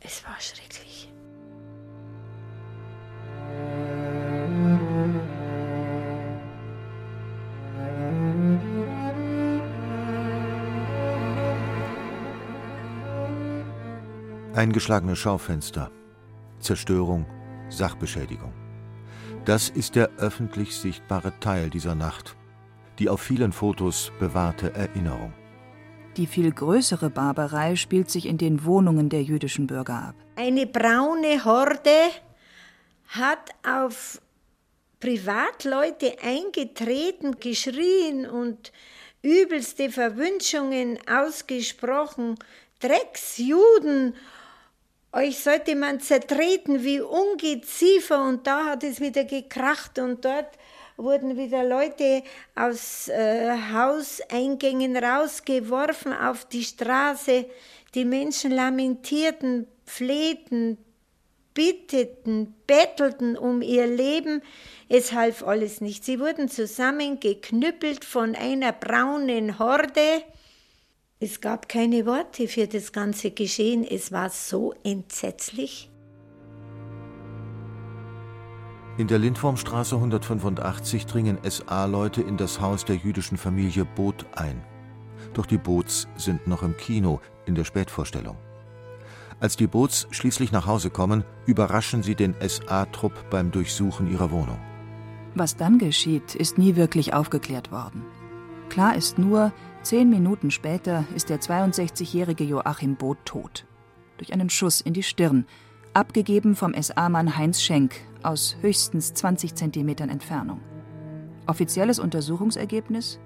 Es 0.00 0.24
war 0.24 0.36
schrecklich. 0.40 1.08
Eingeschlagene 14.54 15.14
Schaufenster, 15.14 15.92
Zerstörung, 16.62 17.26
Sachbeschädigung. 17.68 18.52
Das 19.44 19.68
ist 19.68 19.96
der 19.96 20.10
öffentlich 20.18 20.76
sichtbare 20.76 21.32
Teil 21.40 21.68
dieser 21.68 21.94
Nacht, 21.94 22.36
die 22.98 23.08
auf 23.08 23.20
vielen 23.20 23.52
Fotos 23.52 24.12
bewahrte 24.18 24.72
Erinnerung. 24.74 25.32
Die 26.16 26.26
viel 26.26 26.52
größere 26.52 27.10
Barbarei 27.10 27.74
spielt 27.76 28.10
sich 28.10 28.26
in 28.26 28.38
den 28.38 28.64
Wohnungen 28.64 29.08
der 29.08 29.22
jüdischen 29.22 29.66
Bürger 29.66 30.08
ab. 30.08 30.14
Eine 30.36 30.66
braune 30.66 31.44
Horde 31.44 32.10
hat 33.08 33.50
auf 33.66 34.20
Privatleute 35.00 36.16
eingetreten, 36.22 37.40
geschrien 37.40 38.26
und 38.26 38.72
übelste 39.22 39.90
Verwünschungen 39.90 40.98
ausgesprochen. 41.08 42.36
Drecksjuden, 42.78 44.14
euch 45.12 45.38
sollte 45.38 45.76
man 45.76 46.00
zertreten 46.00 46.82
wie 46.84 47.00
Ungeziefer 47.00 48.22
und 48.24 48.46
da 48.46 48.64
hat 48.64 48.82
es 48.82 49.00
wieder 49.00 49.24
gekracht 49.24 49.98
und 49.98 50.24
dort 50.24 50.48
wurden 50.96 51.36
wieder 51.36 51.64
Leute 51.64 52.22
aus 52.54 53.08
äh, 53.08 53.50
Hauseingängen 53.72 54.96
rausgeworfen 54.96 56.12
auf 56.12 56.46
die 56.46 56.64
Straße. 56.64 57.46
Die 57.94 58.04
Menschen 58.04 58.52
lamentierten, 58.52 59.66
flehten, 59.84 60.78
bitteten, 61.54 62.54
bettelten 62.66 63.36
um 63.36 63.60
ihr 63.60 63.86
Leben. 63.86 64.42
Es 64.88 65.12
half 65.12 65.42
alles 65.42 65.80
nicht. 65.80 66.04
Sie 66.04 66.20
wurden 66.20 66.48
zusammengeknüppelt 66.48 68.04
von 68.04 68.34
einer 68.34 68.72
braunen 68.72 69.58
Horde. 69.58 70.22
Es 71.24 71.40
gab 71.40 71.68
keine 71.68 72.04
Worte 72.04 72.48
für 72.48 72.66
das 72.66 72.90
ganze 72.90 73.30
Geschehen. 73.30 73.86
Es 73.88 74.10
war 74.10 74.28
so 74.28 74.74
entsetzlich. 74.82 75.88
In 78.98 79.06
der 79.06 79.20
Lindwurmstraße 79.20 79.94
185 79.94 81.06
dringen 81.06 81.38
SA-Leute 81.48 82.22
in 82.22 82.36
das 82.36 82.60
Haus 82.60 82.84
der 82.84 82.96
jüdischen 82.96 83.38
Familie 83.38 83.84
Boot 83.84 84.26
ein. 84.34 84.64
Doch 85.32 85.46
die 85.46 85.58
Boots 85.58 86.08
sind 86.16 86.48
noch 86.48 86.64
im 86.64 86.76
Kino 86.76 87.20
in 87.46 87.54
der 87.54 87.62
Spätvorstellung. 87.62 88.36
Als 89.38 89.56
die 89.56 89.68
Boots 89.68 90.08
schließlich 90.10 90.50
nach 90.50 90.66
Hause 90.66 90.90
kommen, 90.90 91.22
überraschen 91.46 92.02
sie 92.02 92.16
den 92.16 92.34
SA-Trupp 92.40 93.30
beim 93.30 93.52
Durchsuchen 93.52 94.10
ihrer 94.10 94.32
Wohnung. 94.32 94.58
Was 95.36 95.56
dann 95.56 95.78
geschieht, 95.78 96.34
ist 96.34 96.58
nie 96.58 96.74
wirklich 96.74 97.14
aufgeklärt 97.14 97.70
worden. 97.70 98.04
Klar 98.72 98.96
ist 98.96 99.18
nur, 99.18 99.52
zehn 99.82 100.08
Minuten 100.08 100.50
später 100.50 101.04
ist 101.14 101.28
der 101.28 101.42
62-jährige 101.42 102.42
Joachim 102.42 102.96
Boot 102.96 103.18
tot. 103.26 103.66
Durch 104.16 104.32
einen 104.32 104.48
Schuss 104.48 104.80
in 104.80 104.94
die 104.94 105.02
Stirn, 105.02 105.44
abgegeben 105.92 106.56
vom 106.56 106.72
SA-Mann 106.72 107.36
Heinz 107.36 107.60
Schenk 107.60 107.96
aus 108.22 108.56
höchstens 108.62 109.12
20 109.12 109.54
Zentimetern 109.56 110.08
Entfernung. 110.08 110.62
Offizielles 111.46 111.98
Untersuchungsergebnis? 111.98 113.20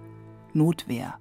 Notwehr. 0.52 1.16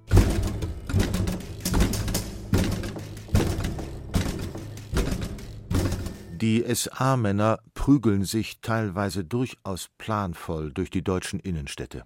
Die 6.32 6.64
SA-Männer 6.74 7.60
prügeln 7.74 8.24
sich 8.24 8.60
teilweise 8.60 9.24
durchaus 9.24 9.88
planvoll 9.98 10.72
durch 10.72 10.90
die 10.90 11.04
deutschen 11.04 11.38
Innenstädte. 11.38 12.02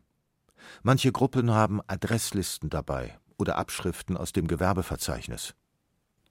Manche 0.83 1.13
Gruppen 1.13 1.51
haben 1.51 1.81
Adresslisten 1.87 2.71
dabei 2.71 3.19
oder 3.39 3.57
Abschriften 3.57 4.17
aus 4.17 4.33
dem 4.33 4.47
Gewerbeverzeichnis. 4.47 5.55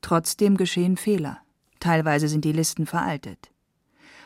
Trotzdem 0.01 0.57
geschehen 0.57 0.97
Fehler. 0.97 1.39
Teilweise 1.79 2.27
sind 2.27 2.45
die 2.45 2.51
Listen 2.51 2.85
veraltet. 2.85 3.51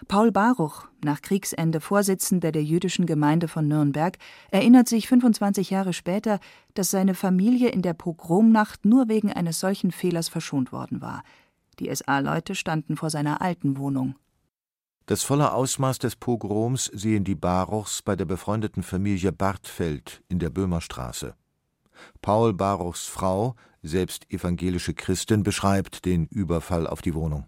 Paul 0.08 0.32
Baruch, 0.32 0.88
nach 1.03 1.22
Kriegsende 1.22 1.79
Vorsitzender 1.79 2.51
der 2.51 2.63
jüdischen 2.63 3.05
Gemeinde 3.05 3.48
von 3.48 3.67
Nürnberg, 3.67 4.17
erinnert 4.51 4.88
sich 4.88 5.08
25 5.08 5.70
Jahre 5.70 5.93
später, 5.93 6.39
dass 6.74 6.91
seine 6.91 7.13
Familie 7.13 7.70
in 7.70 7.82
der 7.82 7.93
Pogromnacht 7.93 8.86
nur 8.86 9.08
wegen 9.08 9.32
eines 9.32 9.60
solchen 9.60 9.91
Fehlers 9.91 10.29
verschont 10.29 10.72
worden 10.72 11.01
war. 11.01 11.24
Die 11.79 11.93
SA-Leute 11.93 12.55
standen 12.55 12.98
vor 12.98 13.10
seiner 13.10 13.41
alten 13.41 13.77
Wohnung. 13.77 14.15
Das 15.06 15.24
volle 15.24 15.52
Ausmaß 15.52 16.00
des 16.00 16.16
Pogroms 16.16 16.86
sehen 16.86 17.26
die 17.26 17.36
Baruchs 17.36 18.02
bei 18.02 18.16
der 18.16 18.24
befreundeten 18.24 18.84
Familie 18.84 19.34
Bartfeld 19.34 20.22
in 20.30 20.40
der 20.40 20.50
Böhmerstraße. 20.50 21.36
Paul 22.22 22.54
Baruchs 22.54 23.08
Frau, 23.08 23.56
selbst 23.82 24.32
evangelische 24.32 24.94
Christin, 24.94 25.44
beschreibt 25.44 26.06
den 26.06 26.28
Überfall 26.28 26.88
auf 26.88 27.02
die 27.02 27.16
Wohnung. 27.16 27.46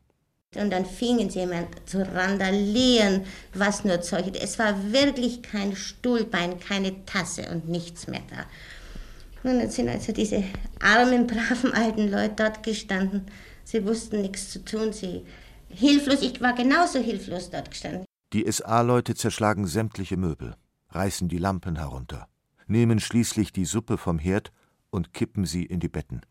Und 0.55 0.69
dann 0.71 0.85
fingen 0.85 1.29
sie 1.29 1.41
immer 1.41 1.67
zu 1.85 2.05
randalieren, 2.13 3.23
was 3.53 3.85
nur 3.85 4.01
Zeug. 4.01 4.33
Es 4.41 4.59
war 4.59 4.91
wirklich 4.91 5.41
kein 5.41 5.75
Stuhlbein, 5.75 6.59
keine 6.59 7.05
Tasse 7.05 7.49
und 7.51 7.69
nichts 7.69 8.07
mehr 8.07 8.21
da. 8.29 9.49
Und 9.49 9.59
dann 9.59 9.69
sind 9.69 9.89
also 9.89 10.11
diese 10.11 10.43
armen, 10.81 11.27
braven 11.27 11.73
alten 11.73 12.09
Leute 12.09 12.33
dort 12.35 12.63
gestanden. 12.63 13.27
Sie 13.63 13.85
wussten 13.85 14.21
nichts 14.21 14.49
zu 14.49 14.63
tun. 14.63 14.93
Sie 14.93 15.25
hilflos, 15.69 16.21
ich 16.21 16.41
war 16.41 16.53
genauso 16.53 16.99
hilflos 16.99 17.49
dort 17.49 17.71
gestanden. 17.71 18.05
Die 18.33 18.49
SA-Leute 18.51 19.15
zerschlagen 19.15 19.67
sämtliche 19.67 20.17
Möbel, 20.17 20.55
reißen 20.89 21.27
die 21.27 21.37
Lampen 21.37 21.75
herunter, 21.77 22.27
nehmen 22.67 22.99
schließlich 22.99 23.53
die 23.53 23.65
Suppe 23.65 23.97
vom 23.97 24.19
Herd 24.19 24.51
und 24.89 25.13
kippen 25.13 25.45
sie 25.45 25.63
in 25.63 25.79
die 25.79 25.89
Betten. 25.89 26.21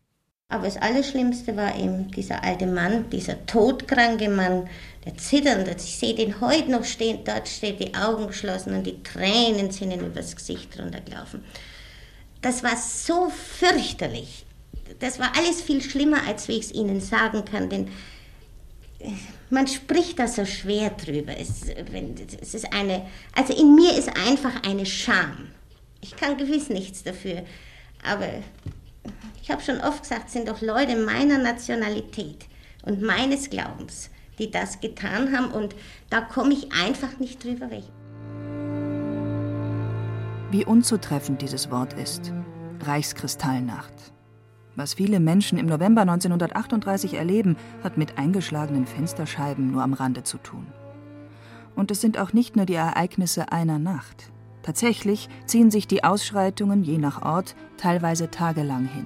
Aber 0.47 0.65
das 0.65 0.77
Allerschlimmste 0.77 1.57
war 1.57 1.75
eben 1.77 2.11
dieser 2.11 2.43
alte 2.43 2.67
Mann, 2.67 3.09
dieser 3.09 3.45
todkranke 3.47 4.29
Mann, 4.29 4.69
der 5.03 5.17
zitternd, 5.17 5.67
ich 5.67 5.97
sehe 5.97 6.13
den 6.13 6.39
heute 6.39 6.69
noch 6.69 6.83
stehen, 6.83 7.23
dort 7.25 7.47
steht, 7.47 7.79
die 7.79 7.95
Augen 7.95 8.27
geschlossen 8.27 8.75
und 8.75 8.85
die 8.85 9.01
Tränen 9.01 9.71
sind 9.71 9.91
ihm 9.91 10.05
übers 10.05 10.35
Gesicht 10.35 10.79
runtergelaufen. 10.79 11.43
Das 12.41 12.63
war 12.63 12.77
so 12.77 13.29
fürchterlich. 13.29 14.45
Das 14.99 15.19
war 15.19 15.35
alles 15.35 15.63
viel 15.63 15.81
schlimmer, 15.81 16.27
als 16.27 16.47
wie 16.47 16.53
ich 16.53 16.65
es 16.65 16.71
Ihnen 16.73 17.01
sagen 17.01 17.43
kann, 17.43 17.69
denn 17.69 17.87
man 19.49 19.67
spricht 19.67 20.19
da 20.19 20.27
so 20.27 20.45
schwer 20.45 20.89
drüber. 20.91 21.37
Es, 21.37 21.63
es 22.41 22.53
ist 22.53 22.73
eine, 22.73 23.05
also 23.35 23.53
in 23.53 23.75
mir 23.75 23.97
ist 23.97 24.09
einfach 24.09 24.63
eine 24.63 24.85
Scham. 24.85 25.49
Ich 26.01 26.15
kann 26.15 26.37
gewiss 26.37 26.69
nichts 26.69 27.03
dafür, 27.03 27.43
aber 28.03 28.27
ich 29.41 29.51
habe 29.51 29.61
schon 29.61 29.81
oft 29.81 30.03
gesagt, 30.03 30.27
es 30.27 30.33
sind 30.33 30.47
doch 30.47 30.61
Leute 30.61 30.95
meiner 30.95 31.37
Nationalität 31.37 32.45
und 32.83 33.01
meines 33.01 33.49
Glaubens, 33.49 34.09
die 34.39 34.51
das 34.51 34.79
getan 34.79 35.35
haben 35.35 35.51
und 35.51 35.75
da 36.09 36.21
komme 36.21 36.53
ich 36.53 36.71
einfach 36.71 37.17
nicht 37.19 37.43
drüber 37.43 37.69
weg. 37.71 37.83
Wie 40.51 40.65
unzutreffend 40.65 41.41
dieses 41.41 41.69
Wort 41.71 41.93
ist. 41.93 42.31
Reichskristallnacht. 42.81 44.14
Was 44.75 44.93
viele 44.93 45.21
Menschen 45.21 45.57
im 45.57 45.67
November 45.67 46.01
1938 46.01 47.13
erleben, 47.13 47.55
hat 47.83 47.97
mit 47.97 48.17
eingeschlagenen 48.17 48.85
Fensterscheiben 48.85 49.71
nur 49.71 49.83
am 49.83 49.93
Rande 49.93 50.23
zu 50.23 50.37
tun. 50.37 50.67
Und 51.75 51.91
es 51.91 52.01
sind 52.01 52.17
auch 52.17 52.33
nicht 52.33 52.55
nur 52.55 52.65
die 52.65 52.73
Ereignisse 52.73 53.51
einer 53.51 53.79
Nacht. 53.79 54.31
Tatsächlich 54.63 55.29
ziehen 55.45 55.71
sich 55.71 55.87
die 55.87 56.03
Ausschreitungen 56.03 56.83
je 56.83 56.97
nach 56.97 57.21
Ort 57.21 57.55
teilweise 57.77 58.31
tagelang 58.31 58.85
hin. 58.85 59.05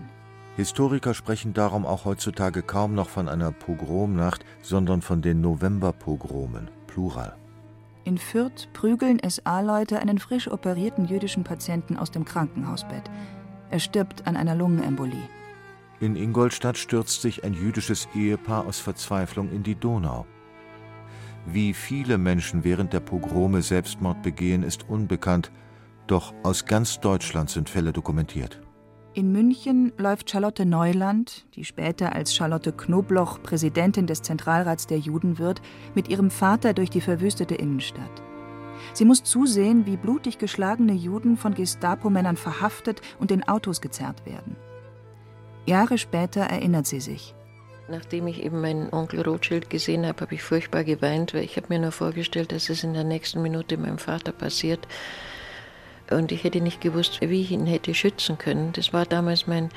Historiker 0.55 1.13
sprechen 1.13 1.53
darum 1.53 1.85
auch 1.85 2.05
heutzutage 2.05 2.61
kaum 2.63 2.95
noch 2.95 3.09
von 3.09 3.29
einer 3.29 3.51
Pogromnacht, 3.51 4.43
sondern 4.61 5.01
von 5.01 5.21
den 5.21 5.41
Novemberpogromen, 5.41 6.69
Plural. 6.87 7.35
In 8.05 8.17
Fürth 8.17 8.67
prügeln 8.73 9.19
SA-Leute 9.23 9.99
einen 9.99 10.17
frisch 10.17 10.49
operierten 10.49 11.05
jüdischen 11.05 11.43
Patienten 11.43 11.97
aus 11.97 12.11
dem 12.11 12.25
Krankenhausbett. 12.25 13.03
Er 13.69 13.79
stirbt 13.79 14.25
an 14.25 14.35
einer 14.35 14.55
Lungenembolie. 14.55 15.29
In 16.01 16.15
Ingolstadt 16.15 16.77
stürzt 16.77 17.21
sich 17.21 17.43
ein 17.43 17.53
jüdisches 17.53 18.07
Ehepaar 18.15 18.65
aus 18.65 18.79
Verzweiflung 18.79 19.51
in 19.51 19.63
die 19.63 19.75
Donau. 19.75 20.25
Wie 21.45 21.73
viele 21.73 22.17
Menschen 22.17 22.63
während 22.63 22.93
der 22.93 23.01
Pogrome 23.01 23.61
Selbstmord 23.61 24.21
begehen, 24.21 24.63
ist 24.63 24.87
unbekannt, 24.87 25.51
doch 26.07 26.33
aus 26.43 26.65
ganz 26.65 26.99
Deutschland 26.99 27.49
sind 27.49 27.69
Fälle 27.69 27.91
dokumentiert. 27.91 28.61
In 29.13 29.31
München 29.31 29.91
läuft 29.97 30.29
Charlotte 30.29 30.65
Neuland, 30.65 31.45
die 31.55 31.65
später 31.65 32.13
als 32.13 32.33
Charlotte 32.33 32.71
Knobloch 32.71 33.41
Präsidentin 33.41 34.07
des 34.07 34.21
Zentralrats 34.21 34.87
der 34.87 34.99
Juden 34.99 35.37
wird, 35.37 35.61
mit 35.95 36.07
ihrem 36.07 36.31
Vater 36.31 36.73
durch 36.73 36.89
die 36.89 37.01
verwüstete 37.01 37.55
Innenstadt. 37.55 38.23
Sie 38.93 39.05
muss 39.05 39.23
zusehen, 39.23 39.85
wie 39.85 39.97
blutig 39.97 40.37
geschlagene 40.37 40.93
Juden 40.93 41.35
von 41.35 41.53
Gestapo-Männern 41.53 42.37
verhaftet 42.37 43.01
und 43.19 43.31
in 43.31 43.45
Autos 43.47 43.81
gezerrt 43.81 44.25
werden. 44.25 44.55
Jahre 45.65 45.97
später 45.97 46.41
erinnert 46.41 46.87
sie 46.87 46.99
sich. 46.99 47.35
Nachdem 47.89 48.27
ich 48.27 48.43
eben 48.43 48.61
meinen 48.61 48.93
Onkel 48.93 49.21
Rothschild 49.21 49.69
gesehen 49.69 50.05
habe, 50.05 50.21
habe 50.21 50.35
ich 50.35 50.43
furchtbar 50.43 50.83
geweint, 50.83 51.33
weil 51.33 51.43
ich 51.43 51.57
habe 51.57 51.67
mir 51.69 51.79
nur 51.79 51.91
vorgestellt, 51.91 52.51
dass 52.51 52.69
es 52.69 52.83
in 52.83 52.93
der 52.93 53.03
nächsten 53.03 53.41
Minute 53.41 53.77
meinem 53.77 53.97
Vater 53.97 54.31
passiert. 54.31 54.87
Und 56.11 56.31
ich 56.31 56.43
hätte 56.43 56.61
nicht 56.61 56.81
gewusst, 56.81 57.19
wie 57.21 57.41
ich 57.41 57.51
ihn 57.51 57.65
hätte 57.65 57.93
schützen 57.93 58.37
können. 58.37 58.73
Das 58.73 58.93
war 58.93 59.05
damals 59.05 59.47
mein, 59.47 59.69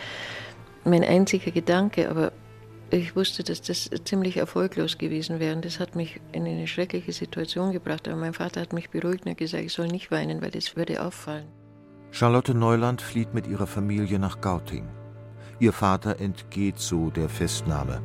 mein 0.85 1.05
einziger 1.05 1.51
Gedanke, 1.51 2.09
aber 2.11 2.33
ich 2.91 3.17
wusste, 3.17 3.43
dass 3.43 3.63
das 3.63 3.91
ziemlich 4.05 4.37
erfolglos 4.37 4.99
gewesen 4.99 5.41
wäre. 5.41 5.57
Und 5.57 5.65
das 5.65 5.81
hat 5.81 5.97
mich 5.97 6.21
in 6.33 6.47
eine 6.47 6.67
schreckliche 6.67 7.13
Situation 7.13 7.73
gebracht. 7.73 8.07
Aber 8.09 8.17
mein 8.17 8.35
Vater 8.35 8.61
hat 8.61 8.75
mich 8.75 8.91
beruhigt 8.91 9.25
und 9.25 9.33
hat 9.33 9.39
gesagt, 9.39 9.65
ich 9.65 9.73
soll 9.73 9.89
nicht 9.89 10.11
weinen, 10.11 10.43
weil 10.43 10.51
das 10.51 10.77
würde 10.77 11.03
auffallen. 11.03 11.49
Charlotte 12.11 12.55
Neuland 12.55 13.01
flieht 13.01 13.33
mit 13.33 13.47
ihrer 13.47 13.67
Familie 13.67 14.19
nach 14.19 14.43
Gauting. 14.43 14.87
Ihr 15.63 15.73
Vater 15.73 16.19
entgeht 16.19 16.81
so 16.81 17.11
der 17.11 17.29
Festnahme. 17.29 18.03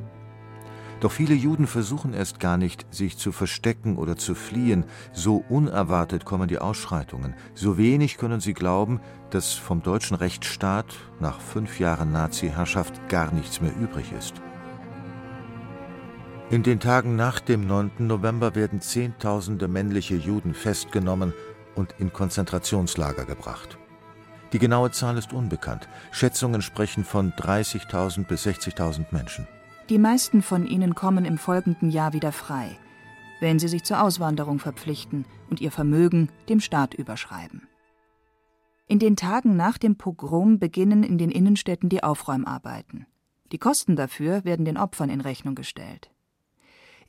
Doch 0.99 1.11
viele 1.11 1.33
Juden 1.33 1.65
versuchen 1.65 2.13
erst 2.13 2.39
gar 2.39 2.55
nicht, 2.55 2.85
sich 2.93 3.17
zu 3.17 3.31
verstecken 3.31 3.97
oder 3.97 4.15
zu 4.15 4.35
fliehen, 4.35 4.85
so 5.11 5.43
unerwartet 5.49 6.23
kommen 6.23 6.47
die 6.47 6.59
Ausschreitungen, 6.59 7.33
so 7.55 7.79
wenig 7.79 8.17
können 8.17 8.41
sie 8.41 8.53
glauben, 8.53 8.99
dass 9.31 9.53
vom 9.53 9.81
deutschen 9.81 10.15
Rechtsstaat 10.15 10.93
nach 11.19 11.41
fünf 11.41 11.79
Jahren 11.79 12.11
Nazi-Herrschaft 12.11 13.09
gar 13.09 13.33
nichts 13.33 13.59
mehr 13.59 13.75
übrig 13.75 14.11
ist. 14.15 14.35
In 16.51 16.61
den 16.61 16.79
Tagen 16.79 17.15
nach 17.15 17.39
dem 17.39 17.65
9. 17.65 17.91
November 17.97 18.53
werden 18.53 18.81
Zehntausende 18.81 19.67
männliche 19.67 20.15
Juden 20.15 20.53
festgenommen 20.53 21.33
und 21.73 21.95
in 21.97 22.13
Konzentrationslager 22.13 23.25
gebracht. 23.25 23.79
Die 24.53 24.59
genaue 24.59 24.91
Zahl 24.91 25.17
ist 25.17 25.33
unbekannt. 25.33 25.87
Schätzungen 26.11 26.61
sprechen 26.61 27.03
von 27.03 27.33
30.000 27.33 28.25
bis 28.25 28.45
60.000 28.45 29.05
Menschen. 29.11 29.47
Die 29.89 29.99
meisten 29.99 30.41
von 30.41 30.65
ihnen 30.67 30.95
kommen 30.95 31.25
im 31.25 31.37
folgenden 31.37 31.89
Jahr 31.89 32.13
wieder 32.13 32.31
frei, 32.31 32.77
wenn 33.39 33.59
sie 33.59 33.67
sich 33.67 33.83
zur 33.83 34.01
Auswanderung 34.01 34.59
verpflichten 34.59 35.25
und 35.49 35.61
ihr 35.61 35.71
Vermögen 35.71 36.29
dem 36.49 36.59
Staat 36.59 36.93
überschreiben. 36.93 37.67
In 38.87 38.99
den 38.99 39.17
Tagen 39.17 39.57
nach 39.57 39.77
dem 39.77 39.97
Pogrom 39.97 40.59
beginnen 40.59 41.03
in 41.03 41.17
den 41.17 41.29
Innenstädten 41.29 41.89
die 41.89 42.03
Aufräumarbeiten. 42.03 43.05
Die 43.51 43.57
Kosten 43.57 43.95
dafür 43.95 44.45
werden 44.45 44.65
den 44.65 44.77
Opfern 44.77 45.09
in 45.09 45.21
Rechnung 45.21 45.55
gestellt. 45.55 46.09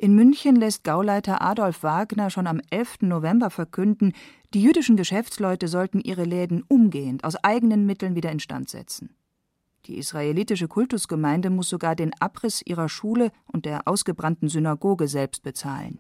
In 0.01 0.15
München 0.15 0.55
lässt 0.55 0.85
Gauleiter 0.85 1.43
Adolf 1.43 1.83
Wagner 1.83 2.31
schon 2.31 2.47
am 2.47 2.61
11. 2.71 2.99
November 3.01 3.51
verkünden, 3.51 4.13
die 4.55 4.63
jüdischen 4.63 4.97
Geschäftsleute 4.97 5.67
sollten 5.67 6.01
ihre 6.01 6.23
Läden 6.23 6.63
umgehend 6.69 7.25
aus 7.25 7.35
eigenen 7.43 7.85
Mitteln 7.85 8.15
wieder 8.15 8.31
instand 8.31 8.71
setzen. 8.71 9.17
Die 9.87 9.99
israelitische 9.99 10.69
Kultusgemeinde 10.69 11.51
muss 11.51 11.69
sogar 11.69 11.97
den 11.97 12.13
Abriss 12.21 12.63
ihrer 12.65 12.89
Schule 12.89 13.33
und 13.53 13.65
der 13.65 13.89
ausgebrannten 13.89 14.49
Synagoge 14.49 15.09
selbst 15.09 15.43
bezahlen. 15.43 15.99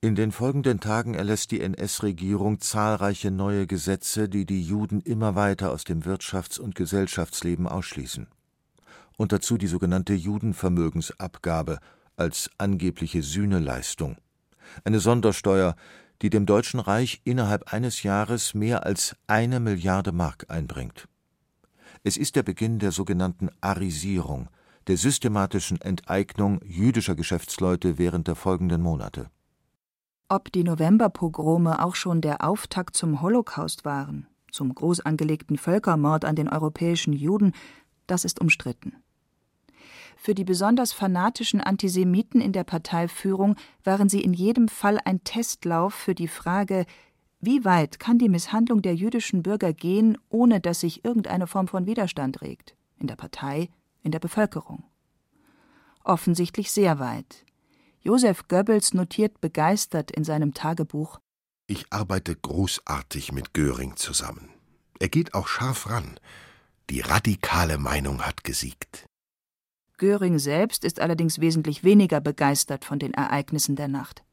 In 0.00 0.14
den 0.14 0.32
folgenden 0.32 0.80
Tagen 0.80 1.12
erlässt 1.12 1.50
die 1.50 1.60
NS-Regierung 1.60 2.60
zahlreiche 2.60 3.30
neue 3.30 3.66
Gesetze, 3.66 4.30
die 4.30 4.46
die 4.46 4.62
Juden 4.62 5.02
immer 5.02 5.34
weiter 5.34 5.72
aus 5.72 5.84
dem 5.84 6.04
Wirtschafts- 6.04 6.58
und 6.58 6.74
Gesellschaftsleben 6.74 7.66
ausschließen. 7.68 8.28
Und 9.18 9.32
dazu 9.32 9.58
die 9.58 9.66
sogenannte 9.66 10.14
Judenvermögensabgabe 10.14 11.80
als 12.16 12.50
angebliche 12.58 13.22
Sühneleistung. 13.22 14.16
Eine 14.84 15.00
Sondersteuer, 15.00 15.76
die 16.22 16.30
dem 16.30 16.46
Deutschen 16.46 16.80
Reich 16.80 17.20
innerhalb 17.24 17.72
eines 17.72 18.02
Jahres 18.02 18.54
mehr 18.54 18.84
als 18.84 19.16
eine 19.26 19.60
Milliarde 19.60 20.12
Mark 20.12 20.46
einbringt. 20.48 21.08
Es 22.02 22.16
ist 22.16 22.36
der 22.36 22.42
Beginn 22.42 22.78
der 22.78 22.92
sogenannten 22.92 23.50
Arisierung, 23.60 24.48
der 24.86 24.96
systematischen 24.96 25.80
Enteignung 25.80 26.60
jüdischer 26.64 27.14
Geschäftsleute 27.14 27.98
während 27.98 28.28
der 28.28 28.36
folgenden 28.36 28.82
Monate. 28.82 29.30
Ob 30.28 30.50
die 30.52 30.64
Novemberpogrome 30.64 31.84
auch 31.84 31.94
schon 31.94 32.20
der 32.20 32.44
Auftakt 32.44 32.96
zum 32.96 33.22
Holocaust 33.22 33.84
waren, 33.84 34.26
zum 34.50 34.74
groß 34.74 35.00
angelegten 35.00 35.58
Völkermord 35.58 36.24
an 36.24 36.36
den 36.36 36.48
europäischen 36.48 37.12
Juden, 37.12 37.52
das 38.06 38.24
ist 38.24 38.40
umstritten. 38.40 38.94
Für 40.16 40.34
die 40.34 40.44
besonders 40.44 40.92
fanatischen 40.92 41.60
Antisemiten 41.60 42.40
in 42.40 42.52
der 42.52 42.64
Parteiführung 42.64 43.54
waren 43.84 44.08
sie 44.08 44.22
in 44.22 44.32
jedem 44.32 44.66
Fall 44.66 44.98
ein 45.04 45.22
Testlauf 45.22 45.94
für 45.94 46.14
die 46.14 46.26
Frage, 46.26 46.86
wie 47.38 47.64
weit 47.64 48.00
kann 48.00 48.18
die 48.18 48.30
Misshandlung 48.30 48.82
der 48.82 48.94
jüdischen 48.94 49.42
Bürger 49.42 49.72
gehen, 49.72 50.18
ohne 50.30 50.60
dass 50.60 50.80
sich 50.80 51.04
irgendeine 51.04 51.46
Form 51.46 51.68
von 51.68 51.86
Widerstand 51.86 52.40
regt? 52.40 52.74
In 52.98 53.06
der 53.06 53.16
Partei, 53.16 53.68
in 54.02 54.10
der 54.10 54.18
Bevölkerung. 54.18 54.84
Offensichtlich 56.02 56.72
sehr 56.72 56.98
weit. 56.98 57.44
Josef 58.00 58.48
Goebbels 58.48 58.94
notiert 58.94 59.40
begeistert 59.40 60.10
in 60.10 60.24
seinem 60.24 60.54
Tagebuch 60.54 61.18
Ich 61.66 61.92
arbeite 61.92 62.34
großartig 62.34 63.32
mit 63.32 63.52
Göring 63.52 63.96
zusammen. 63.96 64.48
Er 64.98 65.08
geht 65.08 65.34
auch 65.34 65.46
scharf 65.46 65.90
ran. 65.90 66.18
Die 66.88 67.00
radikale 67.00 67.76
Meinung 67.76 68.22
hat 68.22 68.44
gesiegt. 68.44 69.06
Göring 69.98 70.38
selbst 70.38 70.84
ist 70.84 71.00
allerdings 71.00 71.40
wesentlich 71.40 71.84
weniger 71.84 72.20
begeistert 72.20 72.84
von 72.84 72.98
den 72.98 73.14
Ereignissen 73.14 73.76
der 73.76 73.88
Nacht. 73.88 74.24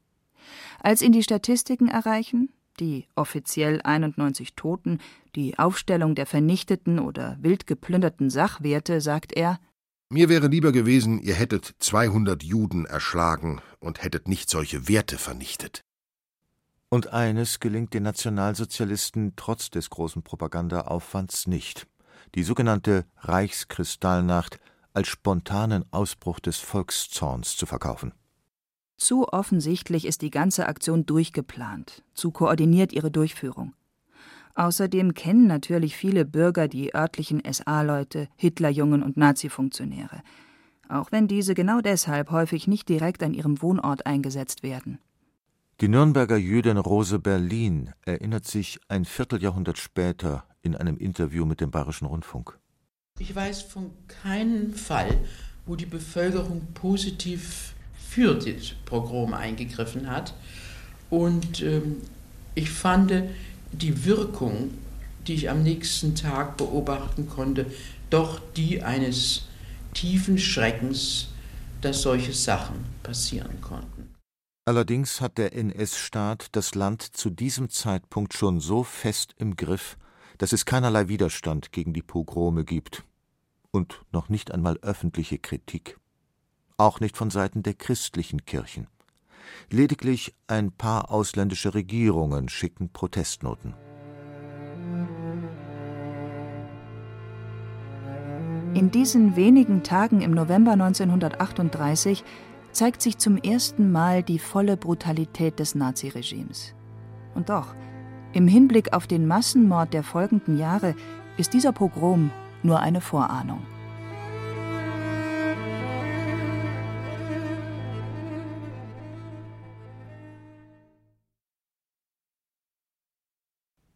Als 0.80 1.00
ihn 1.00 1.12
die 1.12 1.22
Statistiken 1.22 1.88
erreichen, 1.88 2.50
die 2.80 3.06
offiziell 3.14 3.80
91 3.82 4.54
Toten, 4.54 4.98
die 5.34 5.58
Aufstellung 5.58 6.14
der 6.14 6.26
vernichteten 6.26 6.98
oder 6.98 7.38
wild 7.40 7.66
geplünderten 7.66 8.30
Sachwerte, 8.30 9.00
sagt 9.00 9.32
er: 9.32 9.58
Mir 10.10 10.28
wäre 10.28 10.48
lieber 10.48 10.72
gewesen, 10.72 11.18
ihr 11.20 11.34
hättet 11.34 11.74
200 11.78 12.42
Juden 12.42 12.84
erschlagen 12.84 13.60
und 13.78 14.02
hättet 14.02 14.28
nicht 14.28 14.50
solche 14.50 14.88
Werte 14.88 15.18
vernichtet. 15.18 15.82
Und 16.90 17.08
eines 17.08 17.58
gelingt 17.58 17.94
den 17.94 18.02
Nationalsozialisten 18.02 19.32
trotz 19.36 19.70
des 19.70 19.88
großen 19.88 20.22
Propagandaaufwands 20.22 21.46
nicht: 21.46 21.86
die 22.34 22.42
sogenannte 22.42 23.06
Reichskristallnacht 23.18 24.58
als 24.94 25.08
spontanen 25.08 25.84
Ausbruch 25.90 26.40
des 26.40 26.58
Volkszorns 26.58 27.56
zu 27.56 27.66
verkaufen. 27.66 28.12
Zu 28.96 29.28
offensichtlich 29.28 30.06
ist 30.06 30.22
die 30.22 30.30
ganze 30.30 30.66
Aktion 30.66 31.04
durchgeplant, 31.04 32.02
zu 32.14 32.30
koordiniert 32.30 32.92
ihre 32.92 33.10
Durchführung. 33.10 33.74
Außerdem 34.54 35.14
kennen 35.14 35.48
natürlich 35.48 35.96
viele 35.96 36.24
Bürger 36.24 36.68
die 36.68 36.94
örtlichen 36.94 37.42
SA-Leute, 37.44 38.28
Hitlerjungen 38.36 39.02
und 39.02 39.16
Nazi-Funktionäre, 39.16 40.22
auch 40.88 41.10
wenn 41.10 41.26
diese 41.26 41.54
genau 41.54 41.80
deshalb 41.80 42.30
häufig 42.30 42.68
nicht 42.68 42.88
direkt 42.88 43.22
an 43.22 43.34
ihrem 43.34 43.60
Wohnort 43.60 44.06
eingesetzt 44.06 44.62
werden. 44.62 45.00
Die 45.80 45.88
Nürnberger 45.88 46.36
Jüdin 46.36 46.78
Rose 46.78 47.18
Berlin 47.18 47.90
erinnert 48.02 48.46
sich 48.46 48.78
ein 48.86 49.04
Vierteljahrhundert 49.04 49.76
später 49.76 50.44
in 50.62 50.76
einem 50.76 50.96
Interview 50.98 51.44
mit 51.46 51.60
dem 51.60 51.72
Bayerischen 51.72 52.06
Rundfunk. 52.06 52.56
Ich 53.20 53.34
weiß 53.34 53.62
von 53.62 53.92
keinem 54.08 54.74
Fall, 54.74 55.20
wo 55.66 55.76
die 55.76 55.86
Bevölkerung 55.86 56.66
positiv 56.74 57.74
für 57.96 58.34
das 58.34 58.72
Pogrom 58.84 59.34
eingegriffen 59.34 60.10
hat. 60.10 60.34
Und 61.10 61.62
ähm, 61.62 62.02
ich 62.56 62.70
fand 62.70 63.12
die 63.70 64.04
Wirkung, 64.04 64.76
die 65.26 65.34
ich 65.34 65.48
am 65.48 65.62
nächsten 65.62 66.16
Tag 66.16 66.56
beobachten 66.56 67.28
konnte, 67.28 67.66
doch 68.10 68.40
die 68.56 68.82
eines 68.82 69.46
tiefen 69.94 70.36
Schreckens, 70.36 71.28
dass 71.82 72.02
solche 72.02 72.32
Sachen 72.32 72.84
passieren 73.04 73.60
konnten. 73.60 74.14
Allerdings 74.66 75.20
hat 75.20 75.38
der 75.38 75.54
NS-Staat 75.54 76.48
das 76.52 76.74
Land 76.74 77.02
zu 77.02 77.30
diesem 77.30 77.68
Zeitpunkt 77.68 78.34
schon 78.34 78.60
so 78.60 78.82
fest 78.82 79.34
im 79.38 79.56
Griff, 79.56 79.96
dass 80.38 80.52
es 80.52 80.64
keinerlei 80.64 81.08
Widerstand 81.08 81.72
gegen 81.72 81.92
die 81.92 82.02
Pogrome 82.02 82.64
gibt 82.64 83.04
und 83.70 84.02
noch 84.12 84.28
nicht 84.28 84.52
einmal 84.52 84.78
öffentliche 84.82 85.38
Kritik. 85.38 85.98
Auch 86.76 87.00
nicht 87.00 87.16
von 87.16 87.30
Seiten 87.30 87.62
der 87.62 87.74
christlichen 87.74 88.44
Kirchen. 88.44 88.88
Lediglich 89.70 90.34
ein 90.46 90.72
paar 90.72 91.10
ausländische 91.10 91.74
Regierungen 91.74 92.48
schicken 92.48 92.90
Protestnoten. 92.90 93.74
In 98.74 98.90
diesen 98.90 99.36
wenigen 99.36 99.84
Tagen 99.84 100.20
im 100.20 100.32
November 100.32 100.72
1938 100.72 102.24
zeigt 102.72 103.02
sich 103.02 103.18
zum 103.18 103.36
ersten 103.36 103.92
Mal 103.92 104.24
die 104.24 104.40
volle 104.40 104.76
Brutalität 104.76 105.60
des 105.60 105.76
Naziregimes. 105.76 106.74
Und 107.36 107.50
doch, 107.50 107.74
im 108.34 108.48
Hinblick 108.48 108.92
auf 108.92 109.06
den 109.06 109.26
Massenmord 109.26 109.94
der 109.94 110.02
folgenden 110.02 110.58
Jahre 110.58 110.94
ist 111.36 111.54
dieser 111.54 111.72
Pogrom 111.72 112.30
nur 112.62 112.80
eine 112.80 113.00
Vorahnung. 113.00 113.64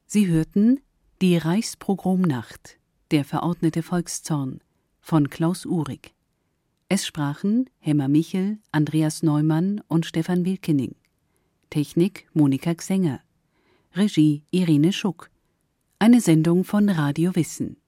Sie 0.07 0.27
hörten 0.29 0.81
Die 1.21 1.37
Reichspogromnacht, 1.37 2.79
der 3.11 3.25
verordnete 3.25 3.83
Volkszorn 3.83 4.61
von 5.01 5.29
Klaus 5.29 5.67
Uhrig. 5.67 6.15
Es 6.89 7.07
sprachen 7.07 7.69
Hemmer 7.79 8.09
Michel, 8.09 8.59
Andreas 8.73 9.23
Neumann 9.23 9.83
und 9.89 10.07
Stefan 10.07 10.47
Wilkening. 10.47 10.95
Technik 11.71 12.29
Monika 12.33 12.75
Xenger. 12.75 13.21
Regie 13.97 14.43
Irene 14.51 14.93
Schuck. 14.93 15.31
Eine 15.99 16.21
Sendung 16.21 16.65
von 16.65 16.89
Radio 16.91 17.35
Wissen. 17.35 17.79